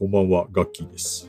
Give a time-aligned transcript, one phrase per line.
[0.00, 1.28] こんばんは、ガッキーです。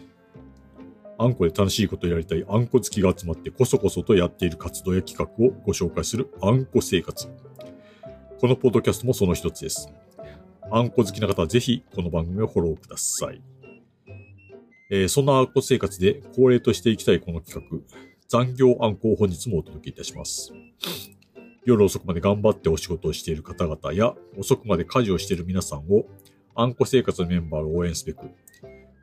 [1.17, 7.27] あんこで楽しいことをやりたいあんこ好きが集まってこそこそとやっている活動や企画をご紹介するあんこ生活。
[8.39, 9.91] このポッドキャストもその一つです。
[10.71, 13.41] あんこ好きな方はぜひこの番組をフォローください。
[14.89, 17.77] えーそんなあんこ生活で恒例としていきたいこの企画、
[18.29, 20.53] 残業あんこを本日もお届けいたします。
[21.65, 26.05] 夜遅くまで頑張ってお仕事をしている方々や遅くまで家事をしている皆さんを
[26.55, 28.19] あんこ生活のメンバーを応援すべく、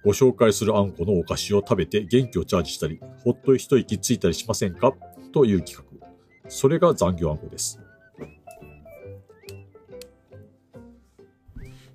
[0.04, 4.94] ご紹介するあんこのお菓子を食べて元気をチャージしたり、ほっと一息ついたりしませんか？
[5.32, 6.08] という企画。
[6.48, 7.80] それが残業あんこです。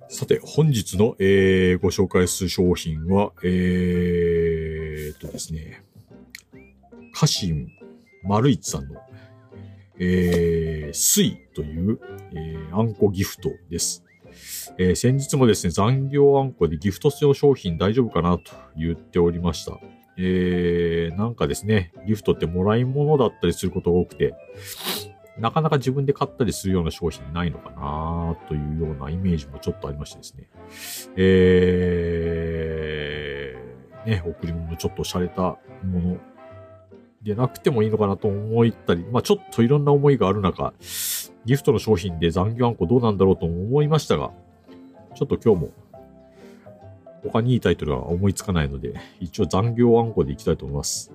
[0.08, 5.82] さて、本日の、えーご紹介する商品は、えーっとですね、
[7.12, 7.68] カシン
[8.22, 9.00] 丸一さんの、
[9.98, 11.98] えー、スイという、
[12.32, 14.04] えーあんこギフトです。
[14.78, 19.78] えー先日もですね、残業あんこでギフト用商品大丈夫かなと言っておりました。
[20.16, 24.34] えー、なんかですね、ギフトってもらい物だったりすることが多くて、
[25.38, 30.48] なかなか自分で買ったりするような商品ないのかなというようなイメージもちょっとありましてですね。
[31.16, 35.42] えー、ね、贈り物ちょっと洒落た
[35.84, 36.18] もの
[37.22, 40.72] でなくてもいいのかなと思ったり、まあちょっといろんな思いがある中、
[41.44, 44.30] ギフトの商品で残業あんこどうなんだろうと思いましたが、
[45.14, 45.70] ちょっと今日も
[47.22, 51.12] 他にいいタイトルは思いつかないので、一応残業あんこでいきたいと思います。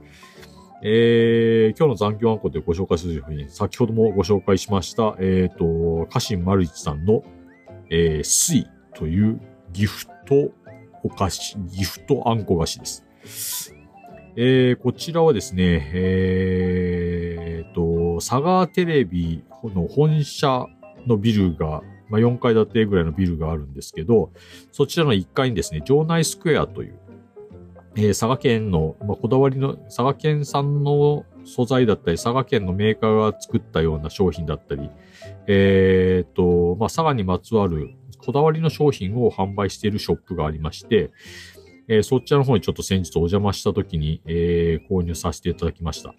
[0.82, 7.24] えー、今日の残業あんこでご紹介する商品、先ほどもご紹介しました、えっ、と、家臣丸一さんの、
[7.90, 9.42] えー、スイという
[9.74, 10.52] ギフト
[11.04, 13.06] お菓子、ギフトあんこ菓子です。
[14.36, 20.66] えー、こちらはですね、えー、と、佐川テレビの本社
[21.06, 24.32] のビルが、まあ、4階建てぐらいのビルがあるんですけど、
[24.72, 27.00] そちらの1階にですね、城内スクエアという、
[27.96, 34.90] えー佐賀県の、まあ、こだわりの、佐賀県産の素材だったり、佐賀県のメーカーが作ったような商品だったり、
[35.48, 41.12] えー、と、まあ、佐賀にまつわるこだわりの商品を販売しているショップがありまして、
[41.88, 46.14] えーそちらの方にちょっと先日お邪魔した時に、えー購入させていただきました。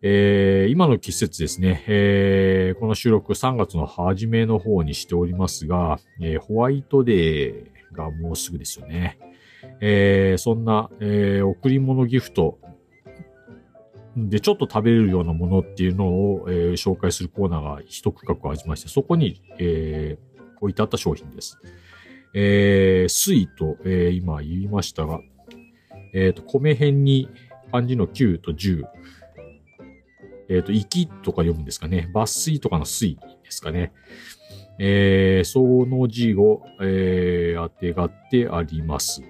[0.00, 9.18] えー今の季節ですね、えーこの収録3月の初めの方にしておりますが、えーホワイトデーがもうすぐですよね。
[9.80, 12.58] えそんな、え贈り物ギフト
[14.16, 20.16] でちょっと食べれるようなものっていうのを、え紹介するコーナーが一区画ありまして、そこに、え
[20.60, 21.58] 置いてあった商品です。
[22.34, 25.20] えー、水と、え今言いましたが、
[26.14, 27.28] えっ、と、米辺に
[27.70, 28.84] 漢字の9と10、
[30.48, 32.10] えっ、と、息とか読むんですかね。
[32.14, 33.92] 抜粋とかの水ですかね。
[34.78, 39.22] えー、その字を、えー、当てがってあります。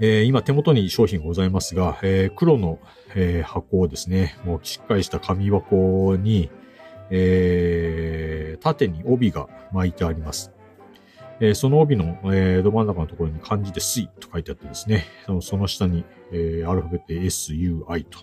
[0.00, 2.78] えー今手元に商品ございますが、えー黒の、
[3.16, 6.50] えー箱をですね、もうしっかりした紙箱に、
[7.10, 10.52] えー縦に帯が巻いてあります。
[11.40, 15.06] えーその帯の、えーど真ん中のところに漢字で水と書いてあってですね、
[15.40, 18.20] その下に、えーアルファベット SUI と、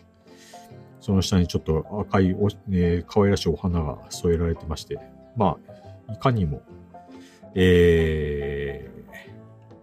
[1.06, 4.98] その下にちょっと赤いお、えー可愛らしいお花が添えられてまして、
[5.36, 5.58] ま
[6.08, 6.64] あ、いかにも、
[7.54, 8.90] え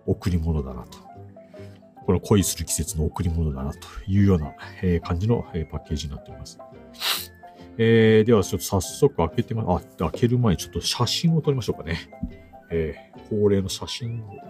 [0.04, 0.98] ー、贈り物だなと。
[2.06, 3.78] この恋する季節の贈り物だなと
[4.08, 4.52] いうような、
[4.82, 6.58] えー感じの、えパッケージになっております。
[7.78, 12.00] えーでは、ちょっと早速開けてみ、あ、開ける前にちょっと写真を撮りましょうかね。
[12.72, 14.40] えー恒例の写真を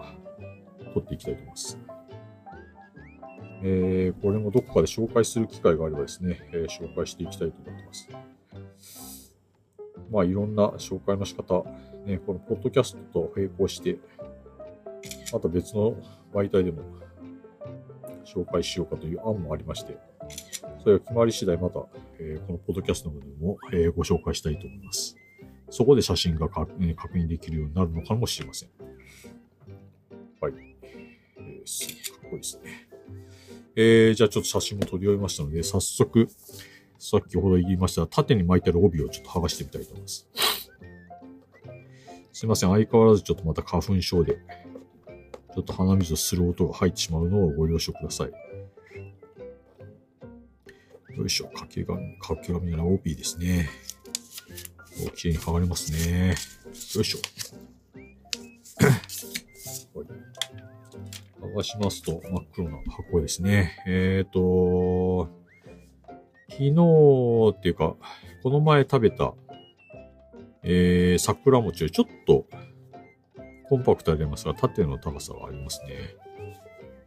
[0.95, 1.77] 撮っていきたいと思います。
[3.65, 9.35] えーこれもどこかで紹介する機会があればですね、えー紹介していきたいと思ってます。
[10.11, 11.63] まあ、いろんな紹介の仕方、
[12.05, 13.97] ね、このポッドキャストと並行して、
[15.31, 15.95] また別の
[16.33, 16.83] 媒体でも
[18.25, 19.97] 紹介しようかという案もありまして、
[20.83, 21.85] それが決まり次第また、
[22.19, 25.15] えーこのポッドキャストの方でも、えーご紹介したいと思います。
[25.69, 28.69] そこで写真が、確認できるようになるのかもしれません。
[30.41, 30.53] はい。
[31.37, 32.92] えー、すっこいいですね。
[33.75, 36.27] えー、じゃあちょっと写真も撮り終えましたので、早速、
[36.99, 40.27] さっきほど言いました縦に巻いてある帯をちょっと剥がしてみたいと思います。
[42.31, 44.37] すいません、相変わらずちょっとまた花粉症で、
[45.53, 48.31] ちょっと鼻水する音が入ってしまうのをご了承ください。
[51.15, 53.69] よいしょ、掛け紙、掛け紙の帯ですね。
[55.15, 56.35] 綺麗に剥がれますね。
[56.95, 57.19] よいしょ。
[61.53, 63.83] がしますと真っ黒な箱ですね。
[63.87, 65.29] えっ、と、
[66.49, 67.95] 昨日っていうか、
[68.43, 69.33] この前食べた、
[70.61, 72.45] えー、桜餅よりちょっと
[73.69, 76.15] コンパクトでありますが、縦の高さがありますね。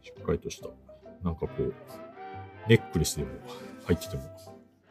[0.01, 0.67] しっかりとした。
[1.23, 1.73] なんかこう、
[2.67, 3.29] ネックレスでも
[3.85, 4.23] 入ってても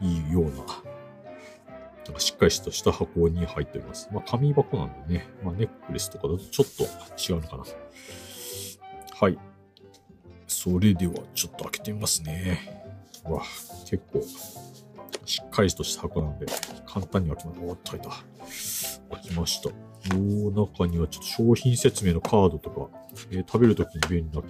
[0.00, 4.08] いいような、なんかしっかりとした箱に入っております。
[4.12, 7.64] まあ、紙箱なんでね、まあ、ネックレスとかだとちょっと違うのかな。
[9.18, 9.38] はい。
[10.46, 12.84] それではちょっと開けてみますね。
[13.26, 13.42] うわ、
[13.88, 14.22] 結構、
[15.24, 16.44] しっかりとした箱なんで、
[16.86, 17.60] 簡単に開きます。
[17.62, 18.10] おっと、開いた。
[19.16, 19.70] 開きました。
[20.14, 22.90] お中にはちょっと商品説明のカードとか、
[23.30, 24.44] えー、食べるときに便利な、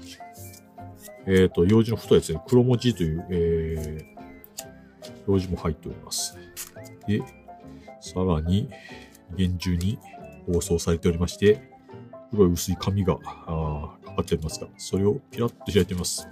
[1.26, 6.36] えっ、ー、と、用紙の太いやつね、黒文字という、えー、用紙も入っております。
[7.06, 7.22] で、
[8.00, 8.68] さらに、
[9.36, 10.00] 厳重に
[10.52, 11.75] 包装されておりまして、
[12.30, 16.26] 黒い薄い紙が、あかかっておりますが、それをピラッと開いてみます。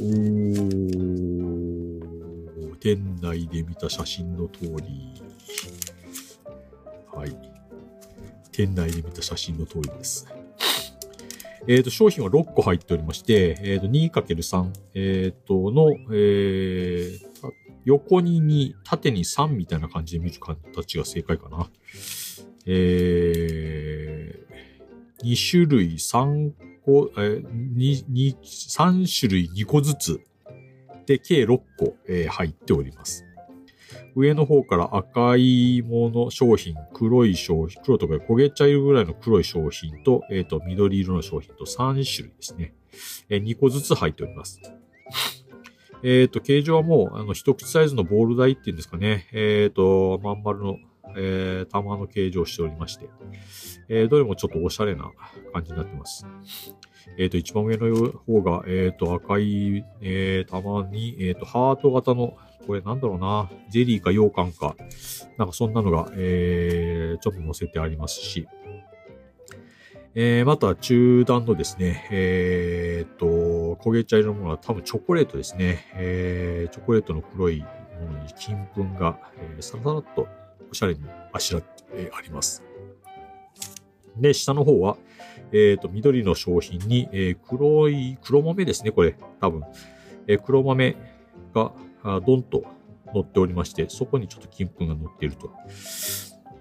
[0.00, 1.26] おー、
[2.80, 5.22] 店内で見た写真の通り、
[7.12, 7.36] はい。
[8.52, 10.26] 店内で見た写真の通りです。
[11.68, 13.86] えっ、ー、と、商品は6個入っておりまして、えっ、ー、と、
[14.20, 17.20] 2×3、えっ、ー、と、の、えー、
[17.84, 21.68] 横に2、縦に3みたいな感じで見る形が正解かな。
[22.66, 24.25] えー、
[25.22, 26.52] 2種類3
[26.84, 30.20] 個、えー、2、2、3種類2個ずつ
[31.06, 33.24] で、計6個、えー、入っております。
[34.14, 42.74] 上の方から赤いもの、商品、黒い商品、黒とか焦げ茶色ぐらいの黒い商品と、えっ、ー、と、緑色の商品と3種類ですね。
[43.28, 44.60] えー、2個ずつ入っております。
[46.02, 49.28] えっ、ー、と、形状はもう、あの、一口サイズのボール台っていうんですかね。
[49.32, 50.78] えっ、と、まん丸の、
[51.16, 53.08] えー、玉の形状をしておりまして、
[53.88, 55.10] えー、どれもちょっとおしゃれな
[55.52, 56.26] 感じになってます。
[57.18, 62.36] えっ、ー、と、一番上の方が、えっ、ー、と、赤い、えー、玉に、えっ、ー、と、ハート型の
[62.66, 64.76] これなんだろうな、ゼリーか羊羹か、
[65.38, 68.48] なんかそんなのが、えー、ちょっと乗せてありますし、
[70.18, 75.86] えー、また中段のですね、えー、と、焦げ茶色のものは多分チョコレートですね。
[75.94, 80.26] えー、チョコレートの黒いものに金粉が、えー、さらさらっと
[80.70, 81.00] おしゃれに
[81.32, 82.62] あしらって、あります。
[84.16, 84.96] で、下の方は、
[85.52, 89.62] えっ、と、緑の商品に、えー、黒い、黒豆ですね、これ、多分。
[90.26, 90.96] えー、黒豆
[91.54, 91.72] が、
[92.24, 92.64] ドンと
[93.14, 95.50] 乗っておりまして、そこにちょっと金粉が乗っていると。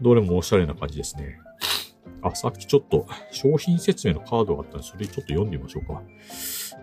[0.02, 1.40] どれもおしゃれな感じですね。
[2.22, 6.02] あ、さっきちょっと商品説明のカードがあったんで、それちょっと読んでみましょうか。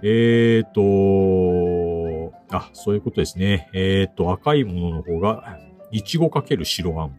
[0.02, 3.68] えーと、あ、そういうことですね。
[3.72, 5.58] えーと、赤いものの方が、
[5.92, 7.18] いちごかける白あん。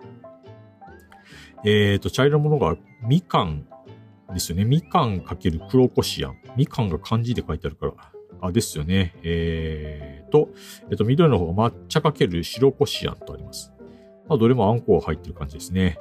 [1.65, 3.65] えーと、茶色いものがみかん
[4.33, 4.65] ですよね。
[4.65, 6.37] みかんかける黒こしあん。
[6.57, 7.93] みかんが漢字で書いてあるから、
[8.41, 9.15] あ、ですよね。
[9.23, 10.49] えーと、
[10.89, 13.71] えっ、と、緑の方が抹茶かける白こしあんとあります。
[14.27, 15.99] まあ、どれもあんこが入ってる感じですね。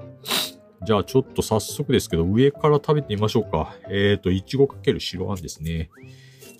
[0.84, 3.76] じゃあ、ちょっと早速ですけど、上から食べてみましょうか。
[3.88, 5.90] えーと、いちごかける白あんですね。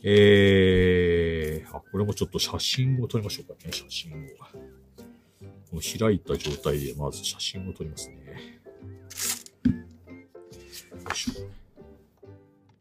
[0.05, 4.17] えー、あ、これもちょっと写真を撮りましょうかね、写真を。
[5.73, 8.17] この開いた状態で、まず写真を撮りますね。
[10.93, 11.33] よいしょ。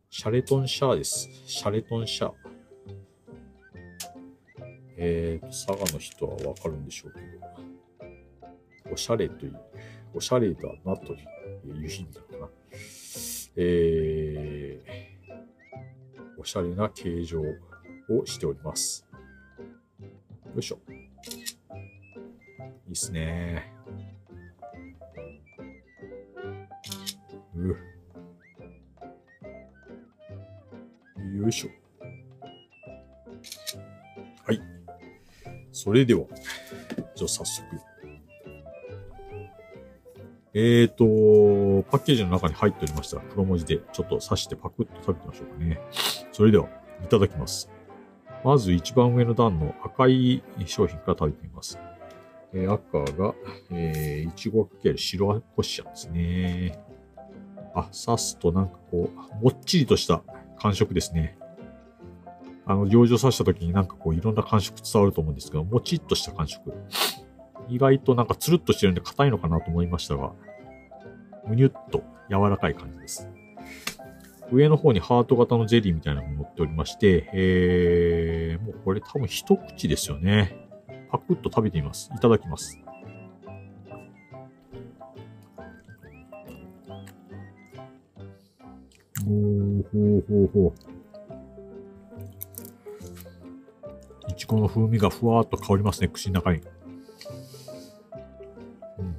[0.09, 1.29] シャレトンシャーです。
[1.45, 2.33] シャレトンシャー。
[4.97, 9.55] えー、佐賀の人はわかるんでしょうけど、おしゃれという、
[10.13, 12.49] おしゃれだなという意味なのかな。
[13.55, 19.07] えー、おしゃれな形状をしております。
[20.53, 21.00] よいしょ。
[22.91, 23.71] いいっすね。
[31.33, 31.69] よいしょ。
[34.45, 34.61] はい
[35.71, 36.25] それでは、
[37.15, 37.65] じゃあ早速。
[40.53, 45.79] えーと、パッケージの中に入っておりましたら黒文字でちょっと刺してパクッと食べてみましょうかね。
[46.33, 46.67] それでは、
[47.05, 47.69] いただきます。
[48.43, 51.79] まず一番上の段の赤い商品から食べてみます。
[52.53, 53.33] えー、赤が、
[53.71, 56.79] えー、いちごかける白こしあんですね。
[57.73, 60.23] あ、刺すとなんかこう、もっちりとした
[60.59, 61.37] 感触ですね。
[62.65, 66.73] あの、養生させた時になんかこういろんな感触伝わると思うんですけど、もちっとした感触。
[67.69, 70.33] 意外となんかつるっとしてるんで硬いのかなと思いましたが、
[71.47, 73.29] むにゅっと柔らかい感じです。
[74.51, 80.69] 上の方にハート型のゼリーみたいなのが乗っておりまして、えー、もうこれ多分一口ですよね。
[81.11, 82.09] パクッと食べてみます。
[82.15, 82.79] いただきます。
[89.27, 90.73] おー、ほうほうほ。
[94.29, 96.61] いちごの風味がふわっと香りますね、口の中に。
[98.97, 99.15] うん。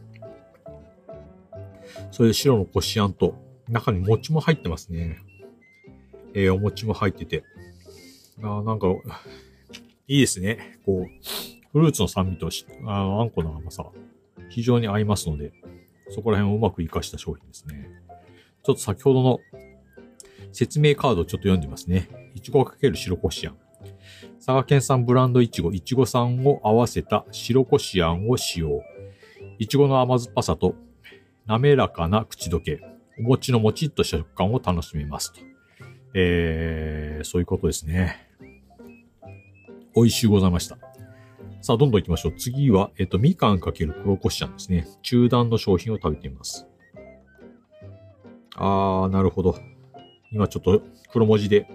[2.10, 3.34] それで白のこしあんと、
[3.68, 5.18] 中に餅も入ってますね。
[6.34, 7.44] えー、お餅も入ってて。
[8.42, 8.88] あーなんか、
[10.08, 10.78] いいですね。
[10.84, 11.06] こう、
[11.72, 12.48] フルーツの酸味と
[12.86, 13.84] あのあんこの甘さ、
[14.50, 15.52] 非常に合いますので、
[16.10, 17.88] そこら辺をうまく活かした商品ですね。
[18.62, 19.40] ちょっと先ほどの
[20.52, 22.08] 説明カードをちょっと読んでますね。
[22.34, 23.56] いちご×白こしあん。
[24.36, 28.82] 佐賀県産ブランドいちご、いちご産を合わせた白こしあんを使用。
[29.58, 30.74] いちごの甘酸っぱさと
[31.46, 32.80] 滑らかな口どけ、
[33.18, 35.40] お餅のもちっとした食感を楽しめますと。
[36.14, 38.28] えー、そういうことですね。
[39.94, 40.76] 美味しゅうございました。
[41.62, 42.32] さあ、どんどん行きましょう。
[42.32, 44.88] 次は、えっと、みかんかける黒こしあんですね。
[45.02, 46.66] 中段の商品を食べてみます。
[48.56, 49.54] あー、なるほど。
[50.32, 51.68] 今ちょっと黒文字で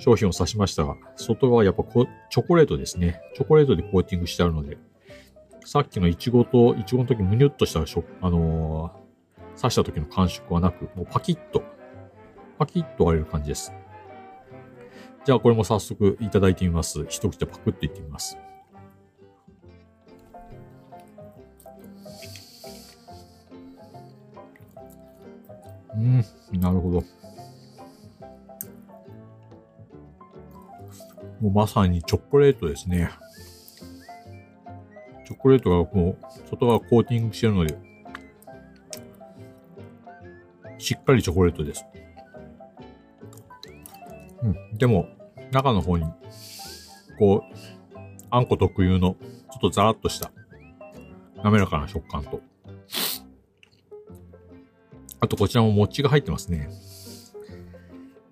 [0.00, 3.20] 商品を指しましたが、外側はやっぱこチョコレートですね。
[3.36, 4.76] チョコレートでコーティングしてあるので、
[5.64, 11.62] さっきのイチゴと、イチゴの時むにゅっとした食、あのー、刺した時の感触はなく、もうパキッと、
[12.58, 13.72] パキッと割れる感じです。
[15.24, 17.06] じゃあこれも早速いただいてみます。
[17.08, 18.36] 一口でパクッといってみます。
[25.98, 27.02] うん、なるほど。
[31.40, 33.10] もうまさにチョコレートですね。
[35.26, 36.16] チョコレートがもう
[36.48, 37.76] 外側コーティングしてるので、
[40.78, 41.84] しっかりチョコレートです。
[44.42, 44.78] うん。
[44.78, 45.08] でも、
[45.50, 46.04] 中の方に、
[47.18, 47.54] こう、
[48.30, 49.16] あんこ特有の、
[49.50, 50.30] ちょっとザラッとした、
[51.42, 52.40] 滑らかな食感と、
[55.20, 56.70] あとこちらも餅が入ってますね。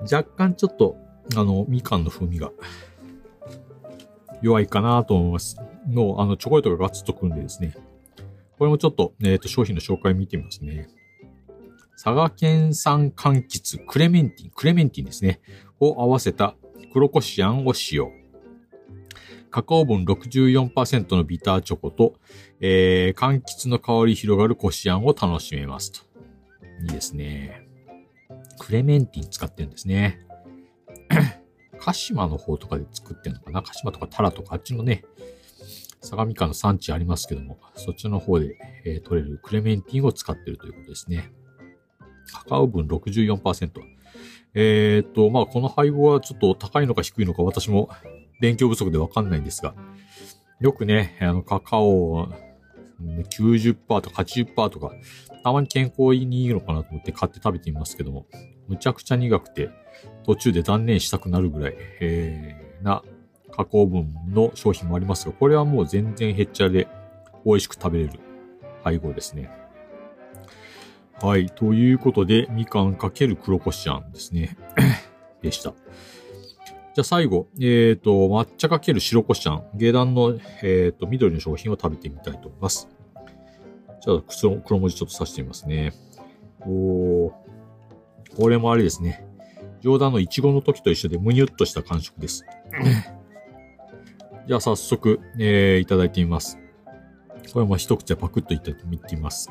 [0.01, 0.97] 若干ちょっと、
[1.35, 2.53] あの、みかんの風味が
[4.43, 5.57] 弱いかなと思います。
[5.89, 7.75] の、あの、チョコレートがガツッとくるんでですね。
[8.59, 10.89] これもちょっと、えっ、と、商品の紹介見てみますね。
[11.93, 15.41] 佐賀県産柑橘クレメンティン、クレメンティンですね。
[15.81, 16.55] を合わせた
[16.93, 18.13] 黒こしあんを使用。
[19.51, 22.15] カカオ分64%のビターチョコと、
[22.61, 26.06] えー、柑橘の香り広がるこしあんを楽しめますと。
[26.83, 27.67] いいですね。
[28.59, 30.27] クレメンティン使ってるんですね。
[31.79, 33.63] 鹿島の方とかで作ってるのかな？
[33.63, 35.05] 鹿島とかタラとかあっちのね、
[36.01, 41.33] 相模川の産地ありますけども、そっちの方で、えー、取れるクレメンティンを使ってるということですね。
[42.33, 43.71] カカオ分64%。
[44.55, 47.91] えっ、と、まあ、この配合はちょっと高いのか低いのか私も
[48.41, 49.75] 勉強不足でわかんないんですが、
[50.61, 52.29] よくね、あの、カカオ
[53.01, 54.93] 90%とか80%とか、
[55.43, 58.27] たまに健康にいいのかなと思って買って食べてみますけども、
[58.69, 59.71] むちゃくちゃ苦くて、
[60.25, 63.03] 途中で断念したくなるぐらい、えー、な
[63.51, 66.89] 加工分の商品もありますが、これはもう全然へっちゃで
[67.45, 68.21] 美味しく食べれる
[68.83, 69.51] 配合ですね。
[71.21, 71.47] はい。
[71.47, 74.57] ということで、みかんかける黒こしあんですね。
[75.41, 75.73] でした。
[76.97, 79.65] じゃあ最後、えっ、ー、と、抹茶かける白こしあん。
[79.75, 80.31] 下段の、
[80.63, 82.89] えっ、ー、と、緑の商品を食べてみたいと思います。
[84.01, 84.23] じゃあ、
[84.65, 85.93] 黒文字ちょっと刺してみますね。
[86.61, 87.33] おー。
[88.35, 89.27] これもあれですね。
[89.83, 92.47] 上段のいちごの時と一緒でむにゅっとした感触です。
[94.49, 96.59] じゃあ早速、えー、いただいてみます。
[97.53, 99.51] これも一口でパクッといってみます。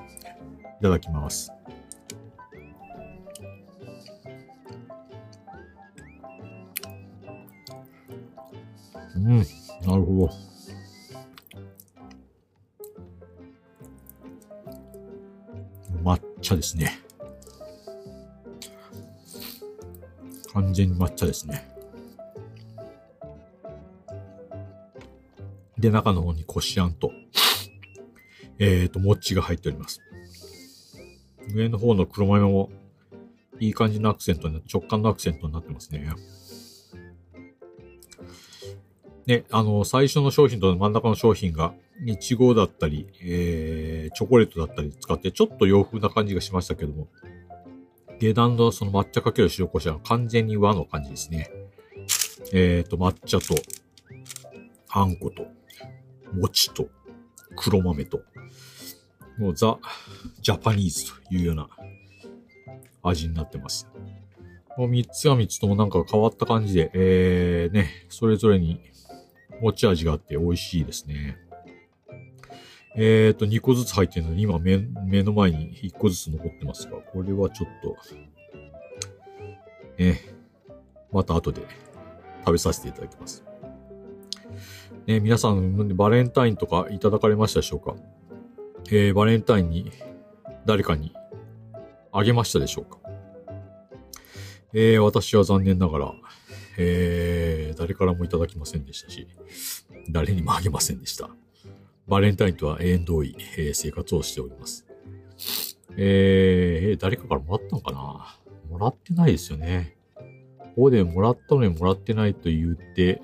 [0.80, 1.52] いただきます。
[9.16, 9.44] うん、な
[9.96, 10.30] るほど。
[16.04, 17.00] 抹茶ですね。
[20.54, 21.68] 完全に抹茶ですね。
[25.78, 27.12] で、中の方にこしあんと、
[28.60, 30.00] えっ、ー、と、餅が入っております。
[31.54, 32.70] 上の方の黒豆も
[33.60, 36.10] いい感じのアクセントになって、食感のアクセントになってますね。
[39.28, 41.74] ね、あの、最初の商品と真ん中の商品が、
[42.06, 47.08] いちごだったり、えー、チョコレートだったり使って、ちょっと洋風な感じがしましたけども、
[48.20, 51.50] 下段のその抹茶かける白こしは完全に和の感じですね。
[52.54, 53.56] えっ、ー、と、抹茶と、
[54.90, 55.48] あんこと、
[56.34, 56.90] 餅と、
[57.56, 58.22] 黒豆と、
[59.38, 59.78] もうザ・
[60.42, 61.70] ジャパニーズというような
[63.04, 63.88] 味になってます。
[64.78, 68.82] もう三つが三つともなんか変わった感じで、えー、ね、それぞれに
[69.62, 71.38] 持ち味があって美味しいですね。
[72.98, 77.98] えーと、2個ずつ入ってるのに今目目の前に1個ずつ残ってますが、これはちょっと、
[79.98, 80.22] ね、
[81.12, 81.62] また後で
[82.40, 83.44] 食べさせていただきます。
[85.08, 87.96] ね、皆さん、バレンタインとかいただかれましたでしょうか？
[88.92, 89.92] えー、バレンタインに
[90.66, 91.14] 誰かに
[92.14, 92.98] あげましたでしょうか？
[94.74, 96.14] えー、私は残念ながら、
[96.78, 99.28] えー、誰からもいただきませんでしたし、
[100.10, 101.30] 誰にもあげませんでした。
[102.08, 104.86] バレンタインとは永遠同意、えー、生活をしております。
[105.98, 108.38] えー、誰かからもらったのかな？
[108.70, 109.96] もらってないですよね。
[110.76, 113.22] ここでもらったのにもらってないと言って、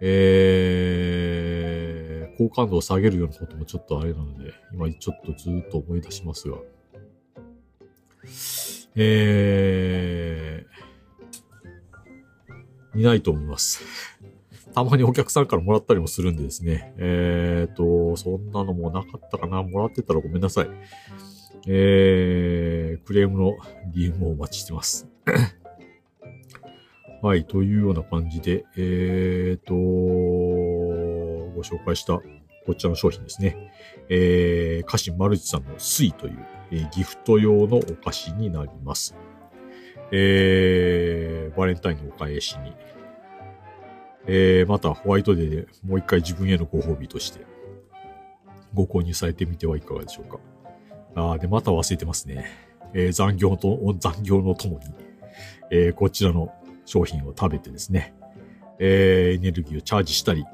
[0.00, 6.56] えー、好感度を下げるようなこともちょっとあれなので、今ちょっとずっと思い出しますが、
[8.96, 10.71] えー、
[12.94, 13.82] いないと思います。
[14.74, 16.94] たまにお客さんからもらったりもするんでですね。
[16.96, 19.62] えーと、そんなのもなかったかな。
[19.62, 20.68] もらってたらごめんなさい。
[21.66, 23.56] えー、クレームの
[23.94, 25.08] DM をお待ちしてます。
[27.22, 32.20] はい、というような感じで、えーと、ご紹介した
[32.66, 33.72] こちらの商品ですね。
[34.08, 39.14] えー、菓子マルチさんの水という、えー、ギフト用のお菓子になります。
[40.12, 42.74] えー、バレンタインのお返しに、
[44.26, 47.44] えー、またホワイトデーでもう一回自分へのご褒美として、
[48.74, 50.38] ご購入されてみてはいかがでしょうか。
[51.14, 52.44] あー、で、また忘れてますね。
[52.94, 54.84] えー、残業と、残業のともに、
[55.70, 56.52] えー、こちらの
[56.84, 58.14] 商品を食べてですね、
[58.78, 60.44] えー、エネルギーをチャージしたり、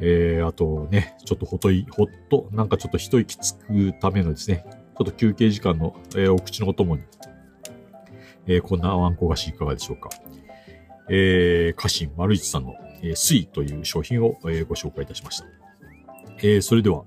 [0.00, 7.02] えー、あとね、ちょっとほとい、ほっと、なんかちょっと一息つくためのですね、ちょっと休憩時間の、えー、お口のお供に、
[8.46, 10.10] えー、こんなワンコ菓子いかがでしょうか？
[11.08, 15.46] えー、家臣丸一さんの、えー、水という商品を、えー、ご紹介いたしました。
[16.38, 17.04] えー、それでは、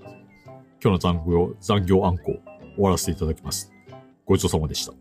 [0.82, 2.36] 今日の残業、残業あんこ
[2.76, 3.72] 終わらせていただきます。
[4.26, 4.94] ごちそうさまでした。